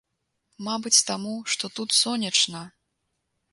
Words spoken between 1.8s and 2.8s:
сонечна.